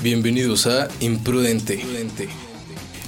[0.00, 1.80] Bienvenidos a Imprudente.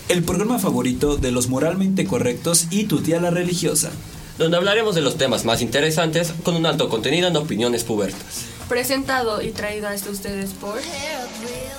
[0.09, 3.93] El programa favorito de los moralmente correctos y tu tía la religiosa.
[4.39, 8.47] donde hablaremos de los temas más interesantes con un alto contenido en opiniones pubertas.
[8.71, 10.81] Presentado y traído hasta ustedes por...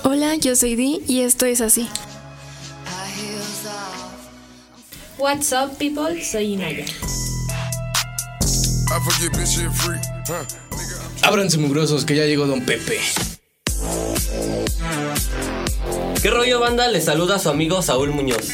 [0.04, 1.88] Hola, yo soy Di y esto es así.
[5.18, 6.24] What's up, people?
[6.24, 6.84] Soy Inaya.
[11.22, 13.00] Ábranse mugrosos que ya llegó Don Pepe.
[16.22, 16.88] ¿Qué rollo banda?
[16.88, 18.50] Les saluda su amigo Saúl Muñoz.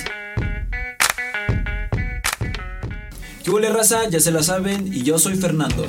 [3.45, 4.09] ¿Qué huele raza?
[4.09, 5.87] Ya se la saben y yo soy Fernando.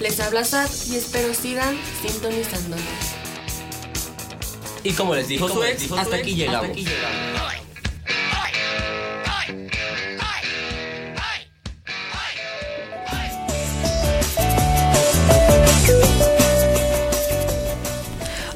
[0.00, 2.84] Les habla Sad y espero sigan sintonizándonos.
[4.82, 6.76] Y como les dijo su ex, hasta aquí llegamos.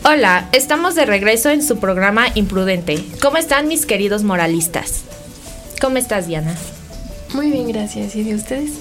[0.06, 3.02] Hola, estamos de regreso en su programa Imprudente.
[3.22, 5.00] ¿Cómo están mis queridos moralistas?
[5.80, 6.54] ¿Cómo estás, Diana?
[7.32, 8.14] Muy bien, gracias.
[8.14, 8.72] ¿Y de ustedes?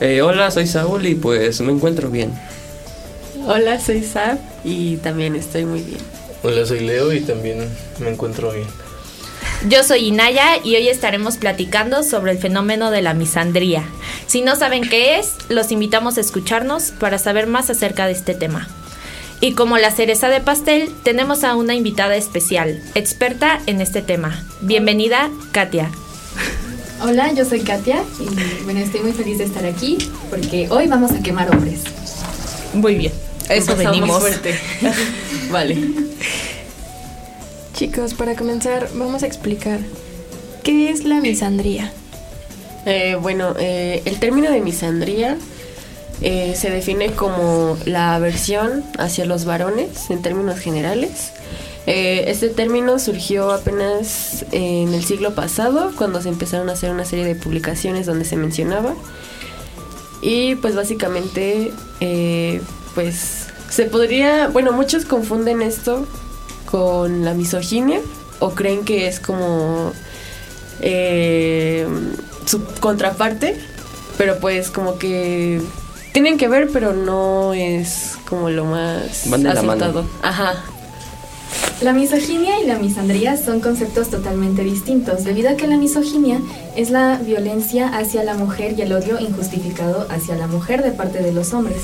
[0.00, 2.32] Eh, hola, soy Saúl y pues me encuentro bien.
[3.46, 6.00] Hola, soy Sab y también estoy muy bien.
[6.42, 8.68] Hola, soy Leo y también me encuentro bien.
[9.68, 13.84] Yo soy Inaya y hoy estaremos platicando sobre el fenómeno de la misandría.
[14.26, 18.34] Si no saben qué es, los invitamos a escucharnos para saber más acerca de este
[18.34, 18.66] tema.
[19.40, 24.42] Y como la cereza de pastel, tenemos a una invitada especial, experta en este tema.
[24.62, 25.90] Bienvenida, Katia.
[27.02, 29.98] Hola, yo soy Katia y bueno, estoy muy feliz de estar aquí
[30.30, 31.80] porque hoy vamos a quemar hombres.
[32.72, 33.12] Muy bien.
[33.50, 34.20] Eso Empezamos venimos.
[34.20, 34.58] fuerte.
[35.50, 35.76] vale.
[37.74, 39.80] Chicos, para comenzar, vamos a explicar
[40.64, 41.92] qué es la misandría.
[42.86, 45.36] Eh, bueno, eh, el término de misandría
[46.22, 51.32] eh, se define como la aversión hacia los varones en términos generales.
[51.86, 57.04] Eh, este término surgió apenas en el siglo pasado, cuando se empezaron a hacer una
[57.04, 58.94] serie de publicaciones donde se mencionaba.
[60.20, 62.60] Y pues básicamente, eh,
[62.94, 66.06] pues se podría, bueno, muchos confunden esto
[66.64, 68.00] con la misoginia
[68.40, 69.92] o creen que es como
[70.80, 71.86] eh,
[72.46, 73.56] su contraparte,
[74.18, 75.60] pero pues como que
[76.16, 80.04] tienen que ver, pero no es como lo más Van de la.
[80.22, 80.54] Ajá.
[81.82, 86.40] La misoginia y la misandría son conceptos totalmente distintos, debido a que la misoginia
[86.74, 91.22] es la violencia hacia la mujer y el odio injustificado hacia la mujer de parte
[91.22, 91.82] de los hombres.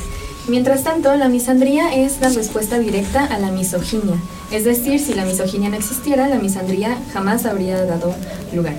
[0.49, 4.17] Mientras tanto, la misandría es la respuesta directa a la misoginia,
[4.51, 8.15] es decir, si la misoginia no existiera, la misandría jamás habría dado
[8.55, 8.77] lugar.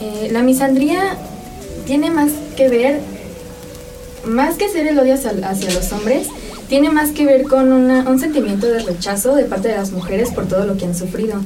[0.00, 1.16] Eh, la misandría
[1.86, 3.19] tiene más que ver,
[4.26, 6.28] más que ser el odio hacia, hacia los hombres,
[6.68, 10.30] tiene más que ver con una- un sentimiento de rechazo de parte de las mujeres
[10.30, 11.40] por todo lo que han sufrido.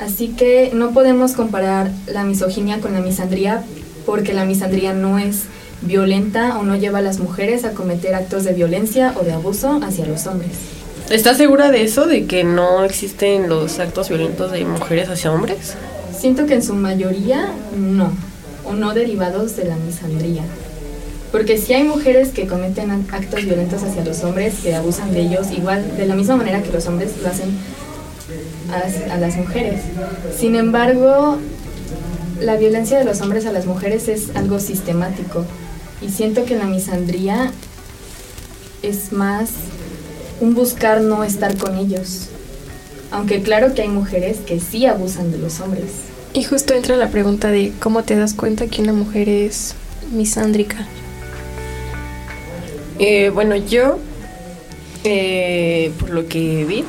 [0.00, 3.62] Así que no podemos comparar la misoginia con la misandría
[4.06, 5.42] porque la misandría no es
[5.82, 9.80] violenta o no lleva a las mujeres a cometer actos de violencia o de abuso
[9.82, 10.52] hacia los hombres.
[11.10, 12.06] ¿Estás segura de eso?
[12.06, 15.74] ¿De que no existen los actos violentos de mujeres hacia hombres?
[16.18, 18.12] Siento que en su mayoría no,
[18.64, 20.42] o no derivados de la misandría.
[21.32, 25.22] Porque si hay mujeres que cometen ac- actos violentos hacia los hombres, que abusan de
[25.22, 27.50] ellos, igual, de la misma manera que los hombres lo hacen
[28.70, 29.80] a, a las mujeres.
[30.38, 31.38] Sin embargo,
[32.40, 35.44] la violencia de los hombres a las mujeres es algo sistemático.
[36.02, 37.50] Y siento que la misandría
[38.82, 39.50] es más
[40.40, 42.28] un buscar no estar con ellos.
[43.10, 45.84] Aunque claro que hay mujeres que sí abusan de los hombres.
[46.34, 49.74] Y justo entra la pregunta de cómo te das cuenta que una mujer es
[50.12, 50.86] misándrica.
[52.98, 53.98] Eh, bueno, yo,
[55.04, 56.84] eh, por lo que vi,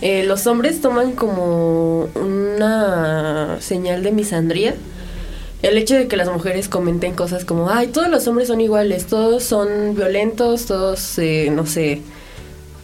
[0.00, 4.74] eh, los hombres toman como una señal de misandría
[5.62, 9.06] el hecho de que las mujeres comenten cosas como, ay, todos los hombres son iguales,
[9.06, 12.02] todos son violentos, todos, eh, no sé,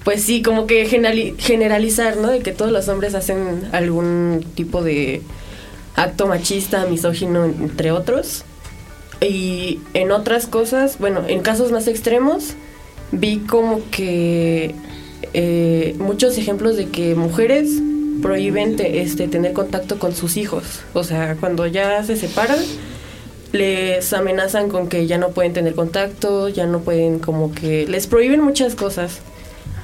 [0.02, 2.28] pues sí, como que generali- generalizar, ¿no?
[2.28, 5.20] De que todos los hombres hacen algún tipo de
[5.94, 8.44] acto machista, misógino, entre otros.
[9.20, 12.54] Y en otras cosas, bueno, en casos más extremos,
[13.12, 14.74] vi como que
[15.34, 17.68] eh, muchos ejemplos de que mujeres
[18.22, 20.64] prohíben te- este, tener contacto con sus hijos.
[20.94, 22.58] O sea, cuando ya se separan,
[23.52, 28.06] les amenazan con que ya no pueden tener contacto, ya no pueden como que les
[28.06, 29.18] prohíben muchas cosas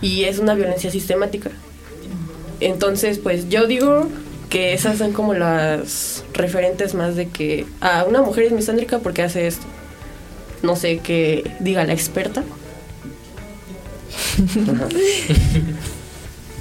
[0.01, 1.51] y es una violencia sistemática.
[2.61, 4.07] Entonces, pues yo digo
[4.49, 9.23] que esas son como las referentes más de que a una mujer es misándrica porque
[9.23, 9.67] hace esto.
[10.63, 12.43] No sé qué diga la experta.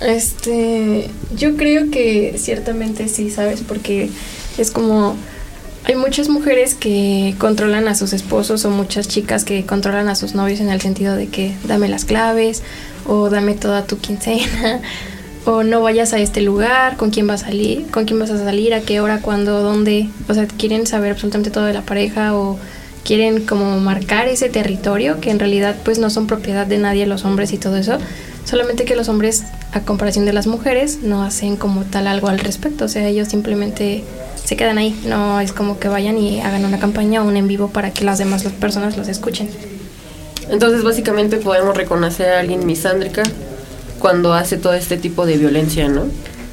[0.01, 3.61] Este, yo creo que ciertamente sí, ¿sabes?
[3.65, 4.09] Porque
[4.57, 5.15] es como
[5.85, 10.33] hay muchas mujeres que controlan a sus esposos o muchas chicas que controlan a sus
[10.33, 12.63] novios en el sentido de que dame las claves
[13.05, 14.81] o dame toda tu quincena
[15.45, 18.43] o no vayas a este lugar, con quién vas a salir, con quién vas a
[18.43, 22.35] salir, a qué hora, cuándo, dónde, o sea, quieren saber absolutamente todo de la pareja
[22.35, 22.57] o
[23.03, 27.23] quieren como marcar ese territorio que en realidad pues no son propiedad de nadie los
[27.23, 27.97] hombres y todo eso,
[28.45, 29.43] solamente que los hombres
[29.73, 33.27] a comparación de las mujeres no hacen como tal algo al respecto, o sea, ellos
[33.27, 34.03] simplemente
[34.43, 37.47] se quedan ahí, no es como que vayan y hagan una campaña o un en
[37.47, 39.49] vivo para que las demás personas los escuchen.
[40.49, 43.23] Entonces, básicamente podemos reconocer a alguien misándrica
[43.99, 46.03] cuando hace todo este tipo de violencia, ¿no?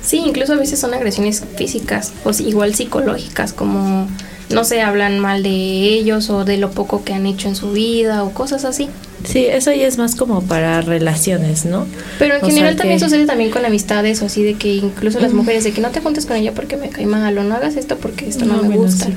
[0.02, 4.08] Sí, incluso a veces son agresiones físicas o igual psicológicas, como
[4.50, 7.72] no se hablan mal de ellos o de lo poco que han hecho en su
[7.72, 8.88] vida o cosas así.
[9.24, 11.86] Sí, eso ya es más como para relaciones, ¿no?
[12.18, 15.20] Pero en O general también que- sucede también con amistades o así de que incluso
[15.20, 17.54] las mujeres de que no te juntes con ella porque me cae mal o no
[17.54, 19.06] hagas esto porque esto no, No, me bueno, gusta.
[19.06, 19.14] sí.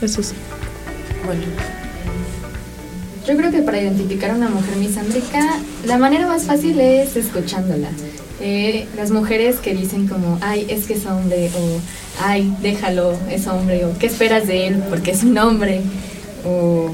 [0.00, 0.32] Eso sí.
[1.26, 1.42] Bueno,
[3.26, 7.88] Yo creo que para identificar a una mujer misándrica, la manera más fácil es escuchándola.
[8.40, 11.80] Eh, las mujeres que dicen como, ay, es que es hombre, o
[12.22, 15.80] ay, déjalo, es hombre, o qué esperas de él porque es un hombre,
[16.44, 16.92] o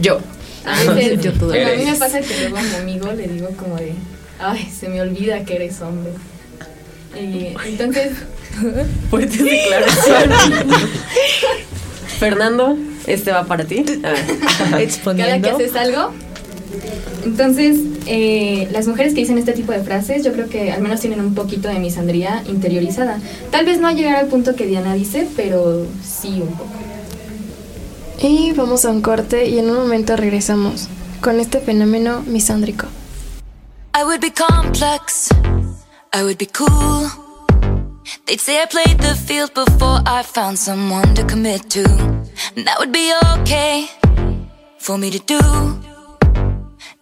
[0.00, 0.20] yo.
[0.64, 3.26] a veces, Yo todo bueno, a mí me pasa que luego a mi amigo le
[3.26, 3.94] digo como de,
[4.38, 6.12] ay, se me olvida que eres hombre.
[7.20, 8.12] Y entonces,
[9.10, 10.38] Fuertes declaraciones.
[12.18, 12.76] Fernando,
[13.06, 13.84] este va para ti.
[14.02, 14.90] A ver.
[15.04, 16.12] cada que haces algo.
[17.24, 21.00] Entonces, eh, las mujeres que dicen este tipo de frases, yo creo que al menos
[21.00, 23.18] tienen un poquito de misandría interiorizada.
[23.50, 26.70] Tal vez no a llegar al punto que Diana dice, pero sí un poco.
[28.20, 30.88] Y vamos a un corte y en un momento regresamos
[31.20, 32.86] con este fenómeno misándrico.
[33.96, 35.28] I would be complex.
[36.12, 37.08] I would be cool.
[38.26, 42.13] They'd say I played the field before I found someone to commit to.
[42.56, 43.88] And that would be okay
[44.78, 45.40] for me to do.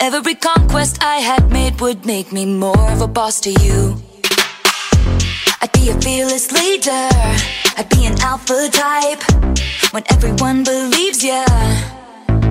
[0.00, 3.96] Every conquest I had made would make me more of a boss to you.
[5.60, 7.08] I'd be a fearless leader.
[7.76, 9.22] I'd be an alpha type.
[9.92, 11.44] When everyone believes ya.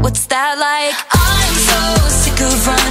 [0.04, 0.94] What's that like?
[1.12, 1.82] I'm so
[2.22, 2.91] sick of running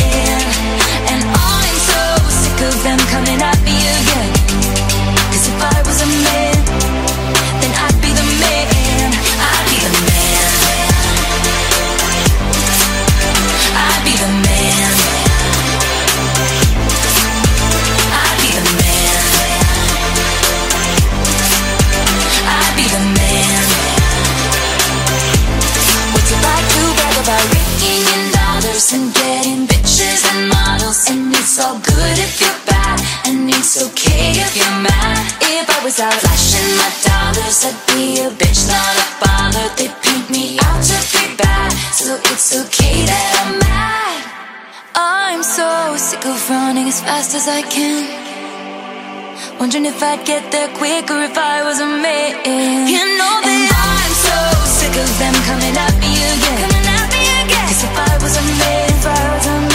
[49.61, 52.89] Wondering if I'd get there quicker if I was a man.
[52.89, 56.57] You know that I'm so sick of them coming at me again.
[56.65, 57.67] Coming at me again.
[57.69, 59.70] 'Cause if I was a man, if I was a man,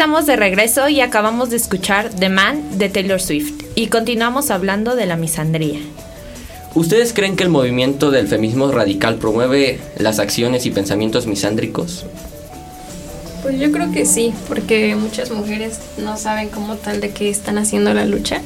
[0.00, 4.96] estamos de regreso y acabamos de escuchar The Man de Taylor Swift y continuamos hablando
[4.96, 5.78] de la misandría.
[6.74, 12.06] ¿Ustedes creen que el movimiento del feminismo radical promueve las acciones y pensamientos misándricos?
[13.42, 17.58] Pues yo creo que sí, porque muchas mujeres no saben como tal de qué están
[17.58, 18.40] haciendo la lucha.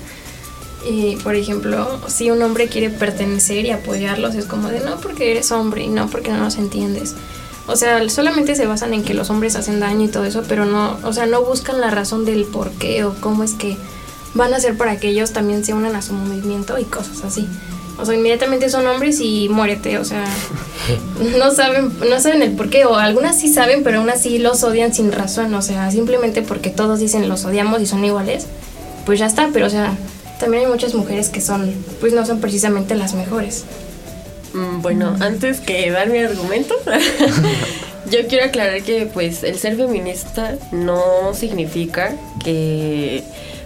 [0.90, 5.30] Y por ejemplo, si un hombre quiere pertenecer y apoyarlos, es como de no porque
[5.30, 7.14] eres hombre y no porque no nos entiendes.
[7.66, 10.66] O sea, solamente se basan en que los hombres hacen daño y todo eso, pero
[10.66, 13.76] no, o sea, no buscan la razón del por qué o cómo es que
[14.34, 17.48] van a hacer para que ellos también se unan a su movimiento y cosas así.
[17.98, 20.24] O sea, inmediatamente son hombres y muérete, o sea,
[21.38, 24.62] no saben, no saben el por qué, o algunas sí saben, pero aún así los
[24.64, 28.46] odian sin razón, o sea, simplemente porque todos dicen los odiamos y son iguales,
[29.06, 29.96] pues ya está, pero o sea,
[30.40, 33.64] también hay muchas mujeres que son, pues no son precisamente las mejores.
[34.54, 36.74] Mm, Bueno, antes que dar mi argumento,
[38.10, 43.22] yo quiero aclarar que pues el ser feminista no significa que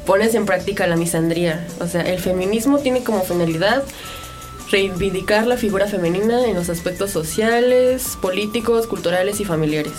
[0.07, 1.67] pones en práctica la misandría.
[1.81, 3.85] O sea, el feminismo tiene como finalidad
[4.71, 9.93] reivindicar la figura femenina en los aspectos sociales, políticos, culturales y familiares.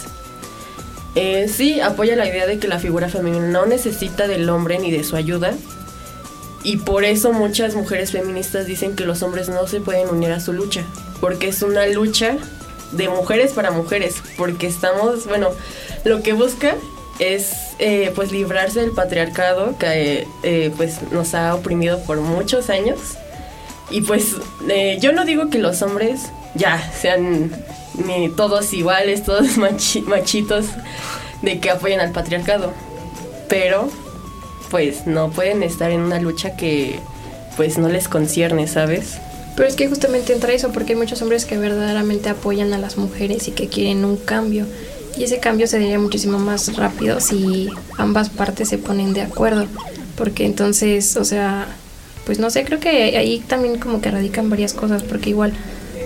[1.16, 4.92] Eh, sí, apoya la idea de que la figura femenina no necesita del hombre ni
[4.92, 5.54] de su ayuda,
[6.64, 10.40] y por eso muchas mujeres feministas dicen que los hombres no se pueden unir a
[10.40, 10.84] su lucha,
[11.22, 12.38] porque es una lucha
[12.92, 15.50] de mujeres para mujeres, porque estamos, bueno,
[16.04, 16.76] lo que busca
[17.20, 22.98] es eh, pues librarse del patriarcado que eh, pues nos ha oprimido por muchos años.
[23.92, 24.36] Y pues
[24.70, 26.22] eh, yo no digo que los hombres
[26.56, 27.52] ya sean
[28.38, 30.66] todos iguales, todos machi- machitos
[31.42, 32.72] de que apoyen al patriarcado,
[33.50, 33.90] pero
[34.70, 37.00] pues no pueden estar en una lucha que
[37.58, 39.18] pues no les concierne, ¿sabes?
[39.56, 42.98] Pero es que justamente entra eso, porque hay muchos hombres que verdaderamente apoyan a las
[42.98, 44.66] mujeres y que quieren un cambio.
[45.18, 49.66] Y ese cambio se daría muchísimo más rápido si ambas partes se ponen de acuerdo.
[50.16, 51.68] Porque entonces, o sea,
[52.26, 55.52] pues no sé, creo que ahí también como que radican varias cosas, porque igual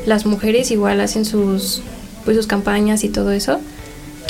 [0.08, 1.82] las mujeres igual hacen sus,
[2.26, 3.60] pues sus campañas y todo eso.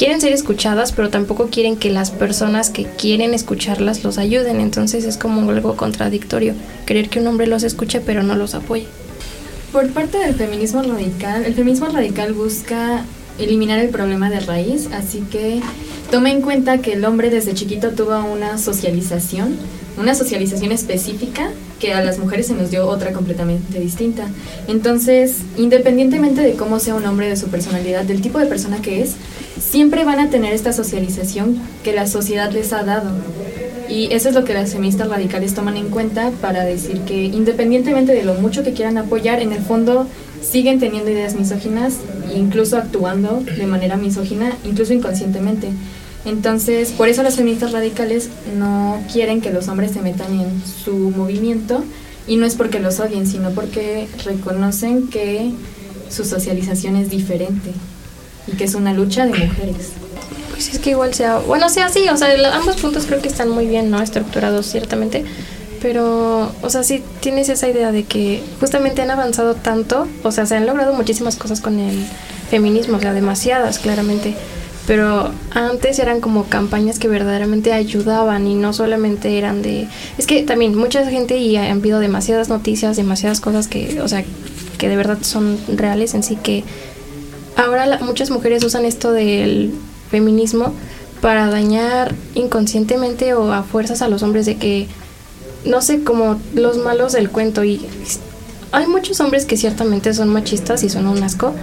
[0.03, 4.60] Quieren ser escuchadas, pero tampoco quieren que las personas que quieren escucharlas los ayuden.
[4.60, 6.55] Entonces es como algo contradictorio.
[6.86, 8.86] Querer que un hombre los escuche, pero no los apoye.
[9.72, 13.05] Por parte del feminismo radical, el feminismo radical busca
[13.39, 15.62] eliminar el problema de raíz, así que
[16.12, 19.55] toma en cuenta que el hombre desde chiquito tuvo una socialización,
[19.97, 24.27] una socialización específica que a las mujeres se nos dio otra completamente distinta.
[24.67, 29.01] Entonces, independientemente de cómo sea un hombre, de su personalidad, del tipo de persona que
[29.01, 29.15] es,
[29.59, 33.12] siempre van a tener esta socialización que la sociedad les ha dado.
[33.89, 38.13] Y eso es lo que las feministas radicales toman en cuenta para decir que independientemente
[38.13, 40.07] de lo mucho que quieran apoyar, en el fondo
[40.41, 41.95] siguen teniendo ideas misóginas
[42.35, 45.69] incluso actuando de manera misógina, incluso inconscientemente.
[46.25, 50.93] Entonces, por eso las feministas radicales no quieren que los hombres se metan en su
[50.95, 51.83] movimiento
[52.27, 55.51] y no es porque los odien, sino porque reconocen que
[56.09, 57.71] su socialización es diferente
[58.47, 59.91] y que es una lucha de mujeres.
[60.51, 63.49] Pues es que igual sea, bueno, sea así, o sea, ambos puntos creo que están
[63.49, 64.01] muy bien, ¿no?
[64.01, 65.25] Estructurados ciertamente,
[65.81, 70.45] pero, o sea, sí tienes esa idea de que justamente han avanzado tanto, o sea,
[70.45, 72.05] se han logrado muchísimas cosas con el
[72.49, 74.35] feminismo, o sea, demasiadas, claramente,
[74.87, 79.87] pero antes eran como campañas que verdaderamente ayudaban y no solamente eran de...
[80.17, 84.25] Es que también mucha gente y han habido demasiadas noticias, demasiadas cosas que, o sea,
[84.77, 86.63] que de verdad son reales en sí que
[87.55, 89.71] ahora la- muchas mujeres usan esto del
[90.11, 90.73] feminismo
[91.21, 94.87] para dañar inconscientemente o a fuerzas a los hombres de que
[95.63, 97.79] no sé como los malos del cuento y
[98.73, 101.53] hay muchos hombres que ciertamente son machistas y son un asco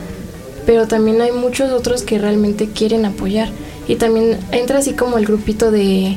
[0.70, 3.48] pero también hay muchos otros que realmente quieren apoyar.
[3.88, 6.16] Y también entra así como el grupito de,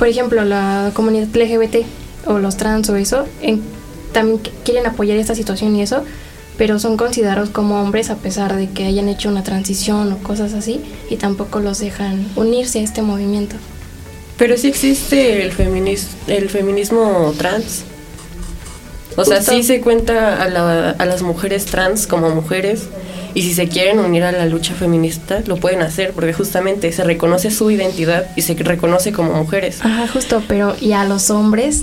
[0.00, 1.86] por ejemplo, la comunidad LGBT
[2.26, 3.62] o los trans o eso, en-
[4.10, 6.02] también qu- quieren apoyar esta situación y eso,
[6.58, 10.52] pero son considerados como hombres a pesar de que hayan hecho una transición o cosas
[10.52, 13.54] así y tampoco los dejan unirse a este movimiento.
[14.38, 17.84] Pero sí existe el, feminis el feminismo trans.
[19.16, 22.88] O sea, sí se cuenta a, la- a las mujeres trans como mujeres
[23.34, 27.04] y si se quieren unir a la lucha feminista lo pueden hacer porque justamente se
[27.04, 29.78] reconoce su identidad y se reconoce como mujeres.
[29.82, 31.82] Ajá, justo, pero y a los hombres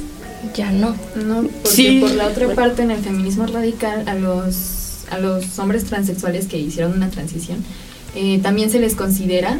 [0.55, 0.95] ya no.
[1.15, 1.99] No, porque Sí.
[2.01, 6.57] por la otra parte en el feminismo radical a los a los hombres transexuales que
[6.57, 7.63] hicieron una transición
[8.13, 9.57] eh, también se les considera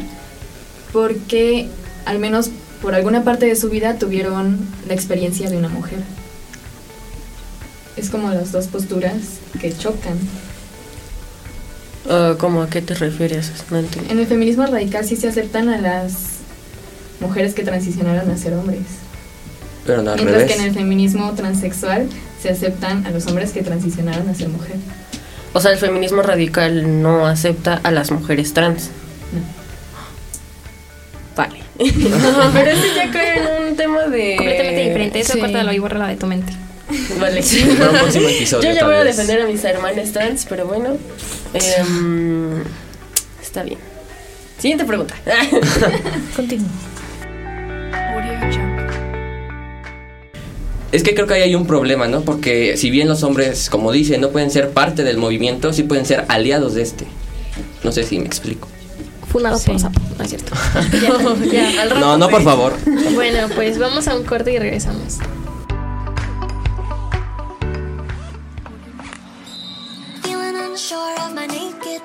[0.92, 1.68] porque
[2.04, 2.50] al menos
[2.82, 5.98] por alguna parte de su vida tuvieron la experiencia de una mujer.
[7.96, 9.14] Es como las dos posturas
[9.60, 10.16] que chocan.
[12.08, 13.52] Ah, ¿Cómo a qué te refieres?
[13.70, 14.10] No entiendo.
[14.12, 16.38] En el feminismo radical sí se aceptan a las
[17.20, 18.80] mujeres que transicionaron a ser hombres.
[19.84, 20.52] Pero no al Mientras revés.
[20.56, 22.08] que en el feminismo transexual
[22.42, 24.76] se aceptan a los hombres que transicionaron a ser mujer.
[25.52, 28.90] O sea, el feminismo radical no acepta a las mujeres trans.
[31.36, 31.62] Vale.
[31.78, 34.36] pero eso ya cae en un tema de...
[34.36, 35.40] Completamente diferente, eso Sí.
[35.40, 36.52] córtalo y bórrala de tu mente.
[37.20, 37.42] Vale.
[37.78, 40.96] Para un próximo episodio, Yo ya voy a defender a mis hermanas trans, pero bueno.
[41.54, 42.62] em,
[43.42, 43.78] está bien.
[44.58, 45.14] Siguiente pregunta.
[46.36, 46.68] Continúa.
[50.90, 52.22] Es que creo que ahí hay un problema, ¿no?
[52.22, 56.06] Porque si bien los hombres, como dicen, no pueden ser parte del movimiento, sí pueden
[56.06, 57.06] ser aliados de este.
[57.84, 58.68] No sé si me explico.
[59.30, 60.54] Funado por sapo, no es cierto.
[60.92, 61.00] Ya,
[61.52, 62.72] ya, al rato No, no, por favor.
[63.14, 65.18] bueno, pues vamos a un corte y regresamos.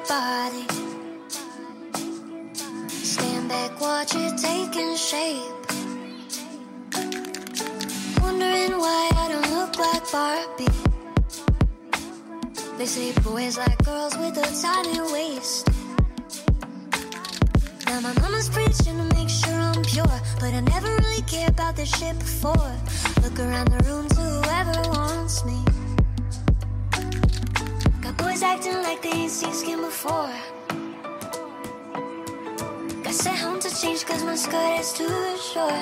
[0.07, 0.65] Body.
[2.89, 5.41] Stand back, watch it taking shape.
[8.21, 10.67] Wondering why I don't look like Barbie.
[12.77, 15.69] They say boys like girls with a tiny waist.
[17.87, 21.75] Now my mama's preaching to make sure I'm pure, but I never really cared about
[21.75, 22.73] this shit before.
[23.23, 25.63] Look around the room to whoever wants me.
[28.45, 30.29] Acting like they ain't seen skin before.
[33.03, 35.07] Got sent home to change cause my skirt is too
[35.51, 35.73] short.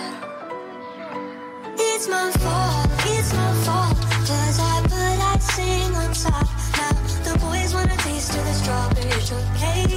[1.78, 3.98] It's my fault, it's my fault.
[4.30, 6.48] Cause I put icing on top.
[6.78, 6.94] Now
[7.26, 9.92] the boys wanna taste of the strawberry shortcake.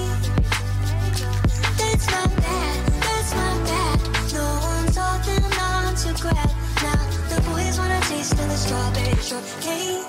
[1.79, 3.99] That's my bad, that's my bad.
[4.33, 6.51] No one's holding on to grab.
[6.83, 10.04] Now the boys wanna taste of the strawberry shortcake.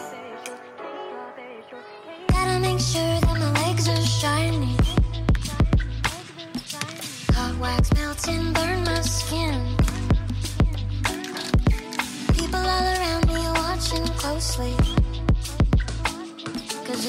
[14.45, 14.63] Cause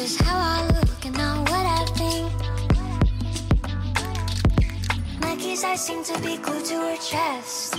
[0.03, 2.33] it's how I look and not what I think.
[5.21, 7.77] Nike's eyes seem to be glued to her chest.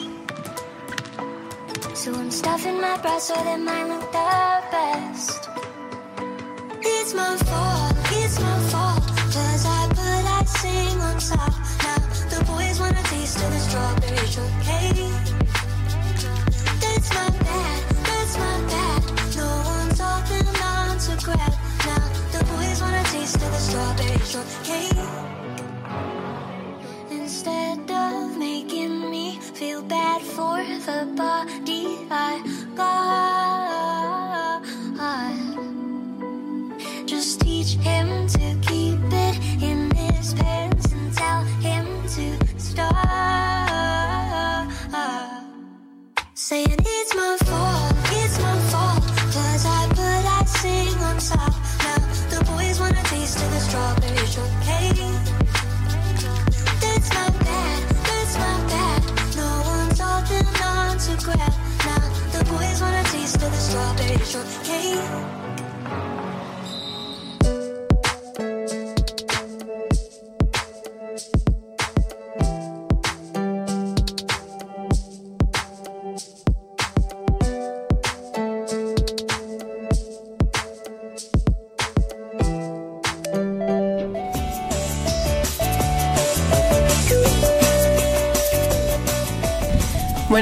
[1.96, 5.50] So I'm stuffing my bra so that mine look the best.
[6.82, 9.04] It's my fault, it's my fault.
[9.34, 11.54] Cause I put icing on top.
[11.84, 11.98] Now
[12.30, 14.28] the boys want a taste of the strawberry
[30.38, 31.77] for the body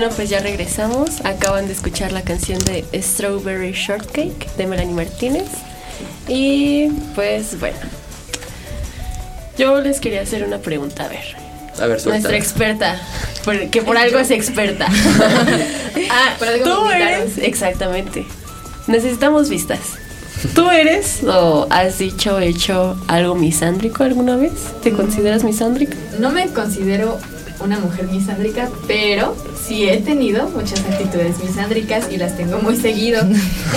[0.05, 1.25] Bueno, pues ya regresamos.
[1.25, 5.47] Acaban de escuchar la canción de Strawberry Shortcake de Melanie Martínez.
[6.27, 7.79] Y pues bueno,
[9.57, 11.35] Yo les quería hacer una pregunta, a ver.
[11.79, 12.29] A ver, suelta.
[12.29, 13.01] Nuestra experta,
[13.71, 14.85] que por algo es experta.
[16.11, 18.27] ah, Por algo tú eres, exactamente.
[18.85, 19.79] Necesitamos vistas.
[20.53, 24.51] ¿Tú eres o has dicho, hecho algo misándrico alguna vez?
[24.83, 25.97] ¿Te consideras misándrica?
[26.19, 27.17] No me considero
[27.59, 33.23] una mujer misándrica, pero sí he tenido muchas actitudes misándricas y las tengo muy seguido.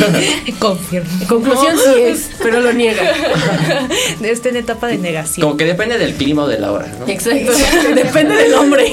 [0.59, 1.09] Confirmo.
[1.29, 3.03] Conclusión sí es, pero lo niega.
[4.23, 5.47] Está en etapa de negación.
[5.47, 7.09] Como que depende del clima o de la hora, ¿no?
[7.09, 7.53] Exacto.
[7.95, 8.93] Depende del hombre.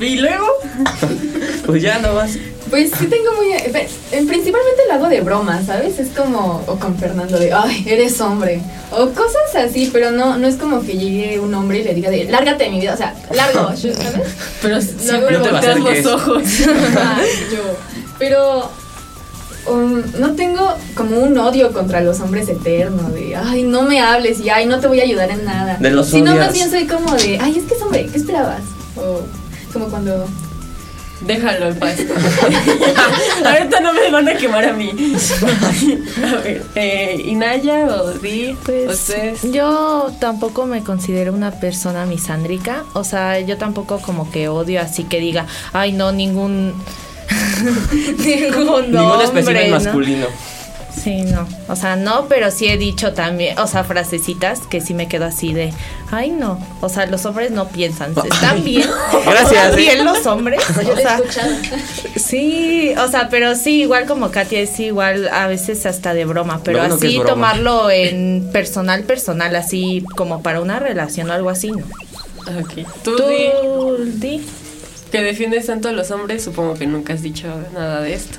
[0.00, 0.46] y luego,
[1.66, 2.38] Pues ya no vas.
[2.70, 3.52] Pues sí tengo muy...
[3.52, 5.98] eh, Principalmente lo hago de broma, ¿sabes?
[5.98, 6.62] Es como...
[6.66, 8.62] O con Fernando de, ay, eres hombre.
[8.92, 12.10] O cosas así, pero no, no es como que llegue un hombre y le diga
[12.10, 12.94] de, lárgate de mi vida.
[12.94, 13.98] O sea, largo, ¿sabes?
[14.62, 16.42] pero siempre no te los ojos.
[17.52, 17.62] Yo.
[18.18, 18.70] Pero
[19.66, 24.40] um, no tengo como un odio contra los hombres eterno de, ay, no me hables
[24.40, 25.76] y ay, no te voy a ayudar en nada.
[25.78, 28.62] De los Sino más bien soy como de, ay, es que es hombre, ¿qué esperabas?
[28.96, 29.22] O
[29.72, 30.26] como cuando
[31.20, 31.96] Déjalo en paz.
[33.44, 34.90] Ahorita no me van a quemar a mí.
[36.24, 39.42] A ver, eh, Inaya o Di, Pues ustedes.
[39.52, 45.04] yo tampoco me considero una persona misándrica, o sea, yo tampoco como que odio así
[45.04, 46.72] que diga, ay no, ningún
[48.18, 49.74] ningún Ningún hombre, ¿no?
[49.76, 50.26] masculino.
[50.92, 54.92] Sí, no, o sea, no, pero sí he dicho también, o sea, frasecitas que sí
[54.92, 55.72] me quedo así de,
[56.10, 58.88] ay no, o sea, los hombres no piensan, están bien,
[59.24, 61.20] Gracias, están bien los hombres, yo o he sea.
[62.16, 66.60] Sí, o sea, pero sí, igual como Katia es igual a veces hasta de broma,
[66.64, 67.30] pero bueno así broma.
[67.30, 71.84] tomarlo en personal, personal, así como para una relación o algo así, ¿no?
[72.60, 72.86] Ok.
[73.04, 74.46] Tú, Tú, Di, di.
[75.12, 78.38] que defiendes tanto a los hombres, supongo que nunca has dicho nada de esto.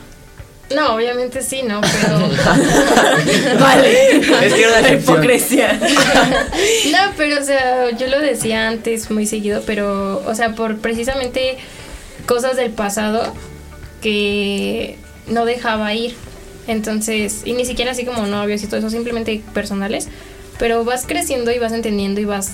[0.75, 1.81] No, obviamente sí, ¿no?
[1.81, 2.19] Pero...
[3.59, 4.17] Vale.
[4.17, 5.79] Es que La hipocresía.
[6.91, 11.57] No, pero o sea, yo lo decía antes muy seguido, pero, o sea, por precisamente
[12.25, 13.33] cosas del pasado
[14.01, 16.15] que no dejaba ir.
[16.67, 20.07] Entonces, y ni siquiera así como novios y todo eso, simplemente personales.
[20.59, 22.51] Pero vas creciendo y vas entendiendo y vas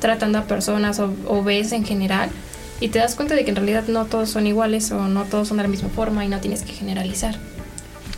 [0.00, 2.30] tratando a personas o, o ves en general
[2.80, 5.48] y te das cuenta de que en realidad no todos son iguales o no todos
[5.48, 7.36] son de la misma forma y no tienes que generalizar.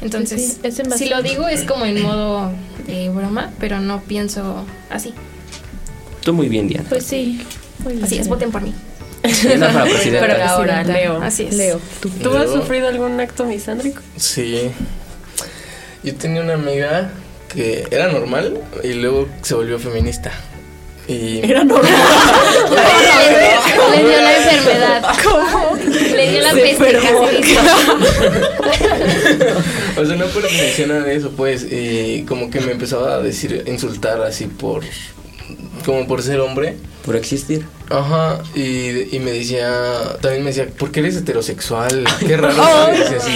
[0.00, 2.52] Entonces, Sí, si lo digo es como en modo
[2.86, 5.12] de broma, pero no pienso así.
[6.22, 6.86] Tú muy bien, Diana.
[6.88, 7.40] Pues sí.
[7.82, 8.04] muy bien.
[8.04, 8.72] Así es, voten por mí.
[9.42, 10.26] Diana para presidenta.
[10.26, 11.20] Pero ahora, Leo.
[11.22, 11.54] Así es.
[11.56, 12.10] Leo, tú.
[12.10, 14.00] ¿Tú has sufrido algún acto misándrico?
[14.16, 14.70] Sí.
[16.04, 17.10] Yo tenía una amiga
[17.48, 20.30] que era normal y luego se volvió feminista.
[21.08, 21.90] Y Era normal.
[23.90, 25.02] Le dio la enfermedad.
[25.24, 25.76] ¿Cómo?
[26.14, 26.92] Le dio la Se peste.
[26.92, 27.56] casi.
[29.98, 34.20] O sea, no por mencionar eso, pues, y como que me empezaba a decir, insultar
[34.22, 34.82] así por,
[35.86, 36.76] como por ser hombre.
[37.04, 37.64] Por existir.
[37.88, 39.72] Ajá, y, y me decía,
[40.20, 42.04] también me decía, ¿por qué eres heterosexual?
[42.26, 42.54] Qué raro,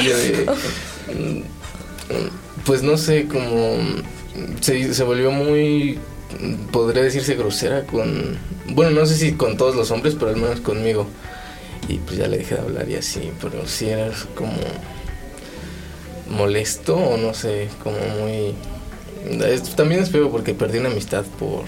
[0.04, 0.46] yo de,
[1.14, 1.42] mm, mm,
[2.66, 3.78] pues no sé, como,
[4.60, 5.98] se, se volvió muy,
[6.70, 8.36] podría decirse grosera con,
[8.68, 11.06] bueno, no sé si con todos los hombres, pero al menos conmigo.
[11.88, 14.52] Y pues ya le dejé de hablar y así, pero sí era como
[16.30, 18.54] molesto o no sé, como muy...
[19.76, 21.64] también es feo porque perdí una amistad por...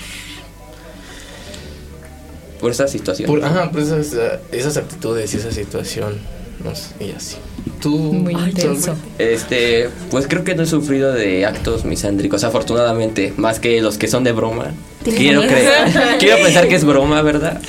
[2.60, 3.26] Por esa situación.
[3.26, 4.16] por ajá, por esas,
[4.50, 6.18] esas actitudes y esa situación.
[6.62, 7.36] No sé, y así.
[7.80, 7.90] Tú...
[7.98, 8.94] Muy intenso.
[9.18, 14.08] Este, pues creo que no he sufrido de actos misándricos, afortunadamente, más que los que
[14.08, 14.72] son de broma.
[15.04, 15.72] Quiero creer,
[16.18, 17.60] quiero pensar que es broma, ¿verdad?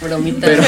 [0.00, 0.46] Bromita.
[0.46, 0.62] Pero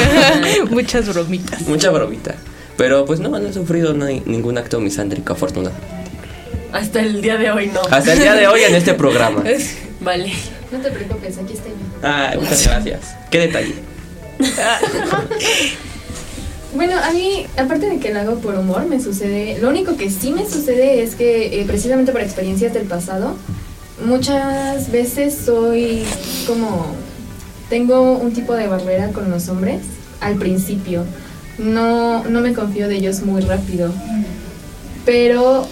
[0.70, 1.60] Muchas bromitas.
[1.62, 2.34] mucha bromita.
[2.76, 5.86] Pero pues no, no he sufrido ni- ningún acto misándrico, afortunadamente.
[6.72, 7.80] Hasta el día de hoy no.
[7.90, 9.44] Hasta el día de hoy en este programa.
[10.00, 10.32] Vale.
[10.72, 11.76] No te preocupes, aquí estoy yo.
[12.02, 13.14] Ah, muchas gracias.
[13.30, 13.74] Qué detalle.
[16.74, 19.58] Bueno, a mí, aparte de que lo hago por humor, me sucede.
[19.60, 23.36] Lo único que sí me sucede es que, eh, precisamente por experiencias del pasado,
[24.04, 26.04] muchas veces soy
[26.46, 26.86] como.
[27.70, 29.82] Tengo un tipo de barrera con los hombres
[30.20, 31.04] al principio.
[31.58, 33.92] No, no me confío de ellos muy rápido.
[35.04, 35.66] Pero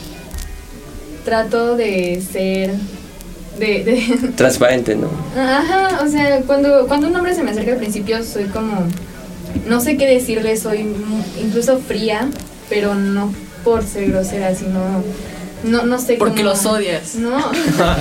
[1.25, 2.73] trato de ser.
[3.59, 5.09] De, de, Transparente, ¿no?
[5.37, 8.85] Ajá, o sea, cuando, cuando un hombre se me acerca al principio soy como,
[9.67, 12.29] no sé qué decirle, soy mu- incluso fría,
[12.69, 13.33] pero no
[13.65, 15.03] por ser grosera, sino,
[15.65, 17.15] no, no sé Porque cómo- los odias.
[17.15, 17.37] No,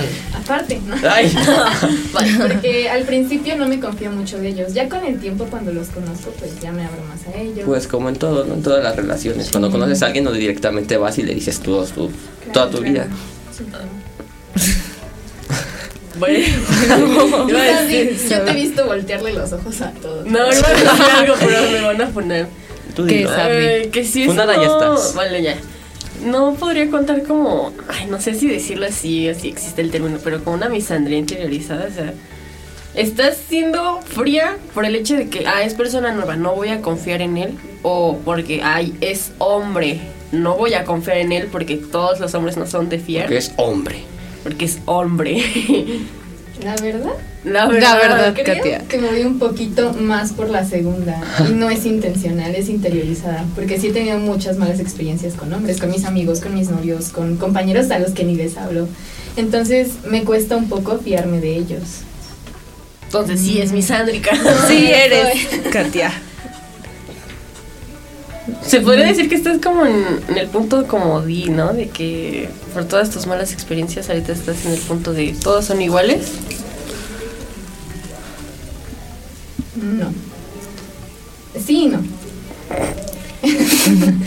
[0.34, 0.94] aparte, ¿no?
[1.10, 1.34] Ay.
[2.38, 5.88] Porque al principio no me confío mucho de ellos, ya con el tiempo cuando los
[5.88, 7.64] conozco pues ya me abro más a ellos.
[7.64, 8.54] Pues como en todo, ¿no?
[8.54, 9.50] En todas las relaciones.
[9.50, 12.10] Cuando conoces a alguien, no directamente vas y le dices todo tu,
[12.52, 13.06] toda tu Claro, vida.
[13.56, 13.84] sí, claro.
[16.18, 16.38] Bueno,
[17.48, 20.26] iba a decir- Yo te he visto voltearle los ojos a todos.
[20.26, 22.46] No, iba a decir algo, pero me van a poner.
[22.94, 23.30] Tú ¿Qué dilo.
[23.30, 23.68] sabe?
[23.82, 25.14] Ay, que sí es Fundada ya estás.
[25.14, 25.56] Vale, ya.
[26.24, 30.18] No podría contar como, ay, no sé si decirlo así, o si existe el término,
[30.22, 32.14] pero como una misandría interiorizada, o sea,
[32.94, 36.80] estás siendo fría por el hecho de que, ah, es persona nueva, no voy a
[36.80, 40.00] confiar en él, o porque, ay, es hombre,
[40.30, 43.36] no voy a confiar en él porque todos los hombres no son de fiar, Que
[43.38, 44.04] es hombre.
[44.44, 45.42] Porque es hombre.
[46.62, 47.10] La verdad,
[47.44, 48.78] La La verdad, verdad, creo Katia.
[48.88, 51.20] que me voy un poquito más por la segunda.
[51.48, 53.44] Y no es intencional, es interiorizada.
[53.56, 57.08] Porque sí he tenido muchas malas experiencias con hombres, con mis amigos, con mis novios,
[57.08, 58.86] con compañeros a los que ni les hablo.
[59.36, 61.82] Entonces me cuesta un poco fiarme de ellos.
[63.06, 64.30] Entonces sí es misándrica.
[64.68, 66.12] Sí eres, Katia.
[68.66, 71.72] Se podría decir que estás como en, en el punto como di, ¿no?
[71.72, 75.80] De que por todas tus malas experiencias ahorita estás en el punto de todos son
[75.80, 76.26] iguales.
[79.76, 80.12] No.
[81.64, 82.02] Sí y no.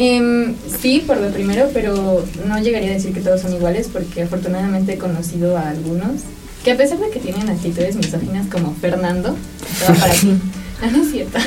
[0.00, 4.22] Em, sí, por lo primero, pero no llegaría a decir que todos son iguales porque
[4.22, 6.20] afortunadamente he conocido a algunos
[6.62, 9.34] que a pesar de que tienen actitudes misóginas como Fernando,
[9.72, 10.34] estaba para ti.
[10.80, 11.38] Ah, no es cierto.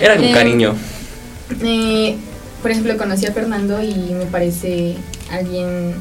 [0.00, 0.76] Era con Em, cariño.
[1.62, 2.16] Eh,
[2.62, 4.96] por ejemplo, conocí a Fernando y me parece
[5.30, 5.94] alguien,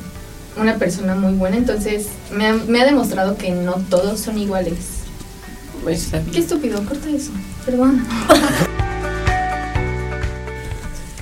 [0.57, 4.95] una persona muy buena, entonces me ha, me ha demostrado que no todos son iguales.
[5.85, 6.25] Bien.
[6.31, 7.31] Qué estúpido, corta eso.
[7.65, 8.05] Perdón.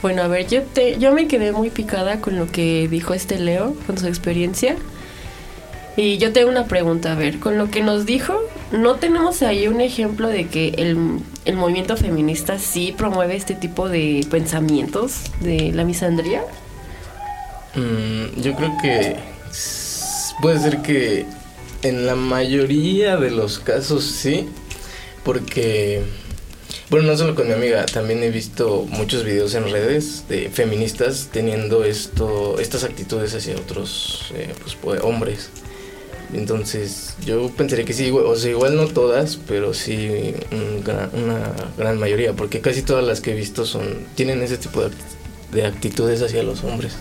[0.01, 3.39] Bueno, a ver, yo te, yo me quedé muy picada con lo que dijo este
[3.39, 4.75] Leo, con su experiencia.
[5.95, 8.37] Y yo tengo una pregunta, a ver, con lo que nos dijo,
[8.73, 13.89] ¿no tenemos ahí un ejemplo de que el, el movimiento feminista sí promueve este tipo
[13.89, 16.43] de pensamientos de la misandría?
[17.75, 19.15] Mm, yo creo que
[20.41, 21.25] puede ser que
[21.81, 24.47] en la mayoría de los casos sí,
[25.23, 26.03] porque,
[26.89, 31.29] bueno, no solo con mi amiga, también he visto muchos videos en redes de feministas
[31.31, 35.49] teniendo esto, estas actitudes hacia otros eh, pues, hombres.
[36.33, 41.51] Entonces, yo pensaría que sí, o sea, igual no todas, pero sí un gran- una
[41.77, 43.83] gran mayoría, porque casi todas las que he visto son
[44.15, 44.89] tienen ese tipo de,
[45.51, 46.93] de actitudes hacia los hombres.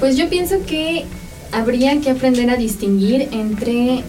[0.00, 1.04] Pues yo pienso que
[1.50, 4.04] habría que aprender a distinguir entre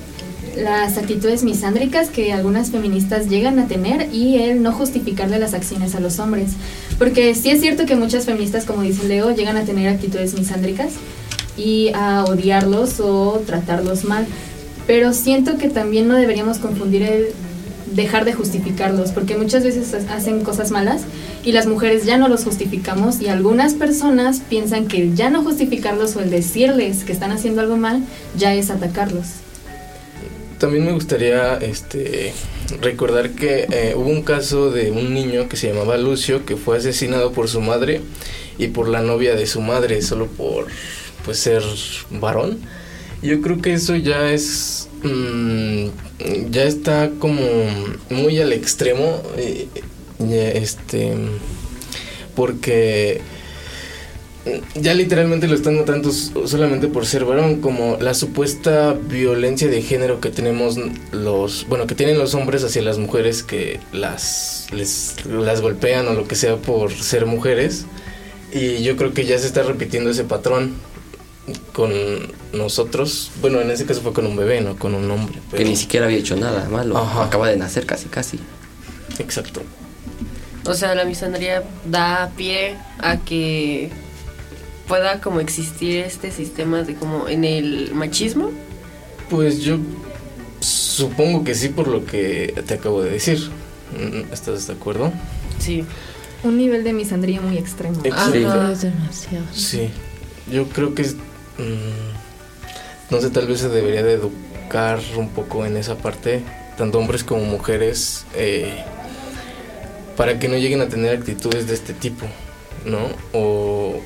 [0.57, 5.95] las actitudes misándricas que algunas feministas llegan a tener y el no justificarle las acciones
[5.95, 6.51] a los hombres.
[6.97, 10.91] Porque sí es cierto que muchas feministas, como dice Leo, llegan a tener actitudes misándricas
[11.59, 14.25] y a odiarlos o tratarlos mal.
[14.87, 17.27] Pero siento que también no deberíamos confundir el
[17.93, 21.01] dejar de justificarlos, porque muchas veces ha- hacen cosas malas
[21.43, 26.15] y las mujeres ya no los justificamos y algunas personas piensan que ya no justificarlos
[26.15, 28.01] o el decirles que están haciendo algo mal
[28.37, 29.25] ya es atacarlos.
[30.59, 32.33] También me gustaría este,
[32.81, 36.77] recordar que eh, hubo un caso de un niño que se llamaba Lucio que fue
[36.77, 38.01] asesinado por su madre
[38.57, 40.67] y por la novia de su madre solo por
[41.29, 41.61] pues ser
[42.09, 42.57] varón.
[43.21, 45.89] Yo creo que eso ya es mm,
[46.49, 47.39] ya está como
[48.09, 49.67] muy al extremo eh,
[50.17, 51.13] ya, este
[52.35, 53.21] porque
[54.73, 60.19] ya literalmente lo están notando solamente por ser varón, como la supuesta violencia de género
[60.19, 60.77] que tenemos
[61.11, 66.13] los, bueno, que tienen los hombres hacia las mujeres que las les las golpean o
[66.13, 67.85] lo que sea por ser mujeres.
[68.51, 70.73] Y yo creo que ya se está repitiendo ese patrón
[71.73, 71.91] con
[72.53, 73.31] nosotros.
[73.41, 75.39] Bueno, en ese caso fue con un bebé, no con un hombre.
[75.55, 76.97] Que ni siquiera había hecho nada malo.
[76.97, 77.25] Ajá.
[77.25, 78.39] Acaba de nacer casi, casi.
[79.19, 79.61] Exacto.
[80.65, 83.89] O sea, la misandría da pie a que
[84.87, 88.51] pueda como existir este sistema de como en el machismo.
[89.29, 89.77] Pues yo
[90.59, 93.49] supongo que sí por lo que te acabo de decir.
[94.31, 95.11] ¿Estás de acuerdo?
[95.59, 95.85] Sí.
[96.43, 97.99] Un nivel de misandría muy extremo.
[98.03, 98.71] Exacto.
[98.71, 99.45] Es demasiado.
[99.53, 99.89] Sí,
[100.51, 101.15] yo creo que es,
[101.59, 106.41] mm, no sé, tal vez se debería de educar un poco en esa parte,
[106.77, 108.83] tanto hombres como mujeres, eh,
[110.17, 112.25] para que no lleguen a tener actitudes de este tipo,
[112.85, 112.99] ¿no?
[113.33, 113.99] O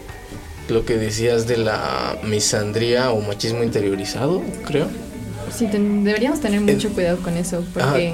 [0.70, 4.88] lo que decías de la misandría o machismo interiorizado, creo.
[5.56, 8.13] Sí, ten- deberíamos tener mucho cuidado con eso, porque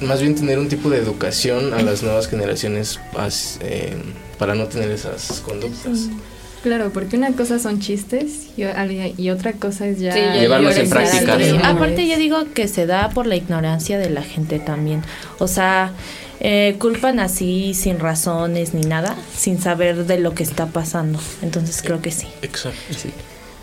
[0.00, 3.96] Más bien tener un tipo de educación a las nuevas generaciones as- eh,
[4.38, 6.08] para no tener esas conductas.
[6.68, 8.62] Claro, porque una cosa son chistes y,
[9.16, 13.08] y otra cosa es ya Sí, Llevarlos en práctica, Aparte yo digo que se da
[13.10, 15.02] por la ignorancia de la gente también.
[15.38, 15.92] O sea,
[16.40, 21.18] eh, culpan así sin razones ni nada, sin saber de lo que está pasando.
[21.42, 22.26] Entonces creo que sí.
[22.42, 22.78] Exacto.
[22.90, 23.10] Sí.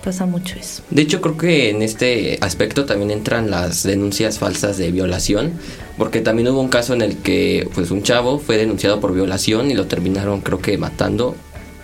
[0.04, 0.84] Pasa mucho eso.
[0.92, 5.54] De hecho, creo que en este aspecto también entran las denuncias falsas de violación,
[5.98, 9.72] porque también hubo un caso en el que pues un chavo fue denunciado por violación
[9.72, 11.36] y lo terminaron creo que matando,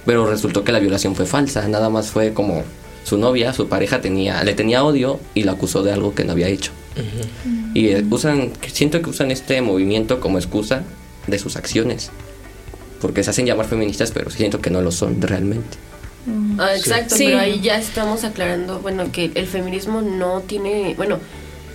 [0.06, 2.64] pero resultó que la violación fue falsa, nada más fue como
[3.04, 6.32] su novia, su pareja tenía le tenía odio y la acusó de algo que no
[6.34, 6.72] había hecho.
[7.74, 10.84] Y eh, usan siento que usan este movimiento como excusa
[11.28, 12.12] de sus acciones.
[13.00, 15.78] Porque se hacen llamar feministas, pero siento que no lo son realmente.
[16.60, 17.26] Ah, exacto, Sí.
[17.26, 21.18] pero ahí ya estamos aclarando, bueno, que el feminismo no tiene, bueno,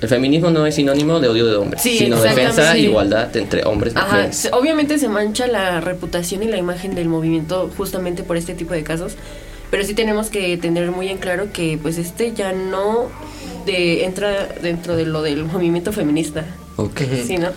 [0.00, 2.86] El feminismo no es sinónimo de odio de hombres, Sí, sino defensa e sí.
[2.86, 4.48] igualdad entre hombres y Ajá, mujeres.
[4.52, 8.82] obviamente se mancha la reputación y la imagen del movimiento justamente por este tipo de
[8.82, 9.14] casos,
[9.70, 13.08] pero sí tenemos que tener muy en claro que pues este ya no
[13.64, 16.44] de, entra dentro de lo del movimiento feminista.
[16.76, 17.00] Ok.
[17.26, 17.48] Sí, ¿no?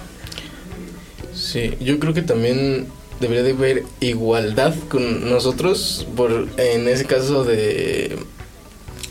[1.33, 2.87] Sí, yo creo que también
[3.19, 8.17] debería de haber igualdad con nosotros por en ese caso de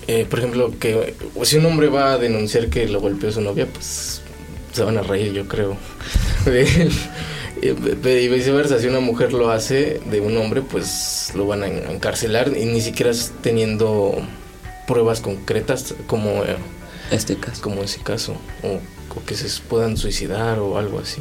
[0.09, 3.67] eh, por ejemplo que si un hombre va a denunciar que lo golpeó su novia
[3.73, 4.23] pues
[4.73, 5.77] se van a reír yo creo
[6.45, 6.93] de él.
[7.61, 11.91] Y viceversa, si una mujer lo hace de un hombre, pues lo van a en-
[11.91, 13.11] encarcelar y ni siquiera
[13.43, 14.15] teniendo
[14.87, 16.57] pruebas concretas como, eh,
[17.11, 17.61] Este caso.
[17.61, 18.79] como ese caso, o,
[19.19, 21.21] o que se puedan suicidar o algo así.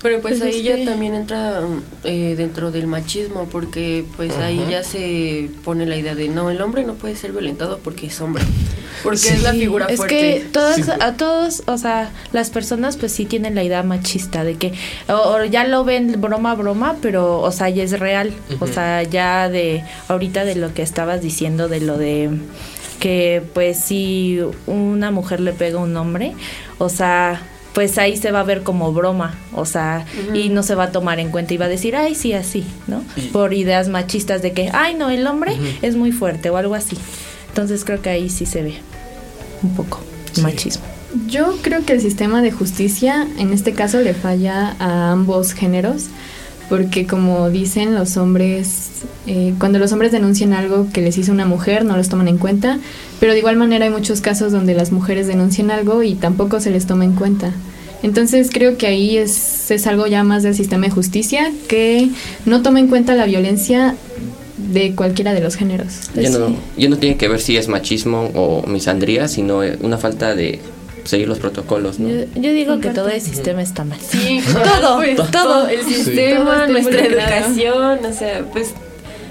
[0.00, 1.60] Pero pues, Pues ahí es ya que- también entra
[2.04, 6.60] eh, dentro del machismo, porque pues ahí ya se pone la idea de no, el
[6.62, 8.44] hombre no puede ser violentado porque es hombre,
[9.02, 10.14] porque es la figura es fuerte.
[10.14, 10.82] que todas, Sí.
[11.00, 14.72] a todos, o sea, las personas pues sí tienen la idea machista de que
[15.08, 18.32] o, o ya lo ven broma, broma, pero, o sea, ya es real.
[18.60, 22.30] O sea, ya de ahorita de lo que estabas diciendo, de lo de
[23.00, 26.34] que pues si una mujer le pega a un hombre,
[26.78, 27.42] o sea,
[27.78, 30.90] pues ahí se va a ver como broma, o sea, y no se va a
[30.90, 33.04] tomar en cuenta y va a decir, ay, sí, así, ¿no?
[33.16, 36.74] Y- Por ideas machistas de que, ay, no, el hombre es muy fuerte o algo
[36.74, 36.96] así.
[37.50, 38.74] Entonces creo que ahí sí se ve
[39.62, 40.00] un poco
[40.42, 40.82] machismo.
[41.28, 46.06] Yo creo que el sistema de justicia en este caso le falla a ambos géneros,
[46.68, 51.46] porque como dicen los hombres, eh, cuando los hombres denuncian algo que les hizo una
[51.46, 52.78] mujer, no los toman en cuenta,
[53.20, 56.70] pero de igual manera hay muchos casos donde las mujeres denuncian algo y tampoco se
[56.70, 57.52] les toma en cuenta.
[58.02, 62.08] Entonces creo que ahí es, es algo ya más del sistema de justicia que
[62.46, 63.96] no toma en cuenta la violencia
[64.56, 66.10] de cualquiera de los géneros.
[66.14, 69.98] Ya no, ya no tiene que ver si es machismo o misandría, sino eh, una
[69.98, 70.60] falta de
[71.08, 72.08] seguir los protocolos, ¿no?
[72.08, 73.98] Yo, yo digo que todo el sistema está mal.
[74.00, 75.26] Sí, Todo, pues, todo.
[75.30, 78.74] todo, el sistema, nuestra educación, o sea, pues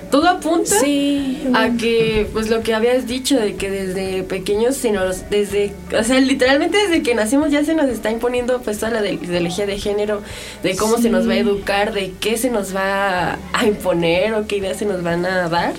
[0.09, 1.43] todo apunta Sí.
[1.53, 6.01] a que pues lo que habías dicho de que desde pequeños se nos desde o
[6.01, 9.65] sea literalmente desde que nacimos ya se nos está imponiendo pues toda la de- ideología
[9.65, 10.21] de género
[10.63, 14.47] de cómo se nos va a educar de qué se nos va a imponer o
[14.47, 15.73] qué ideas se nos van a dar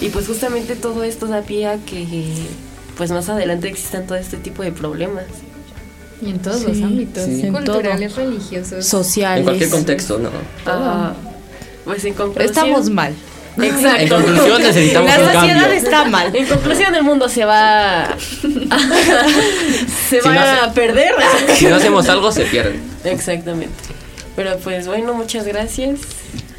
[0.00, 2.04] y pues justamente todo esto da pie a que
[2.96, 5.24] pues más adelante existan todo este tipo de problemas
[6.22, 7.42] Y en todos Sí, los ámbitos, sí.
[7.42, 8.86] En culturales, religiosos.
[8.86, 9.38] Sociales.
[9.40, 10.30] En cualquier contexto, ¿no?
[10.64, 11.14] Ajá.
[11.84, 13.12] pues en conclusión Estamos mal.
[13.60, 15.78] exacto En conclusión, necesitamos La un sociedad cambio.
[15.78, 16.34] está mal.
[16.36, 18.16] En conclusión, el mundo se va.
[20.08, 21.12] se Si va no a hace- perder.
[21.56, 22.80] Si no hacemos algo, se pierden.
[23.04, 23.74] Exactamente.
[24.36, 26.00] Pero pues bueno, muchas gracias.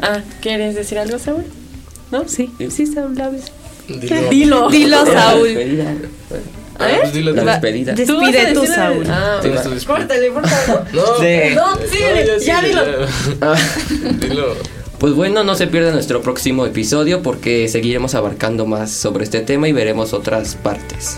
[0.02, 1.44] Ah, ¿quieres decir algo, Saúl?
[2.12, 2.28] ¿No?
[2.28, 3.40] Sí, sí, Saúl, habla.
[3.88, 4.30] Dilo.
[4.30, 4.70] Dilo.
[4.72, 5.48] Dilo, Saúl.
[5.48, 5.94] despedida.
[6.78, 7.94] Ah, pues dilo La despedida.
[7.94, 9.06] Des- ¿Tú vas a Despide tú, Saúl.
[9.10, 9.98] Ah, Tienes tu despedida.
[10.00, 10.80] córtale, córtale.
[10.94, 11.56] No, Sí.
[11.56, 12.82] No, sí, no, ya sí, dilo.
[14.20, 14.54] Dilo.
[15.00, 19.68] Pues bueno, no se pierda nuestro próximo episodio porque seguiremos abarcando más sobre este tema
[19.68, 21.18] y veremos otras partes.